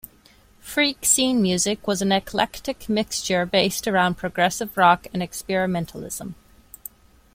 Freak 0.61 1.05
scene 1.05 1.39
music 1.43 1.85
was 1.85 2.01
an 2.01 2.11
eclectic 2.11 2.89
mixture 2.89 3.45
based 3.45 3.87
around 3.87 4.15
progressive 4.17 4.75
rock 4.75 5.05
and 5.13 5.21
experimentalism. 5.21 6.33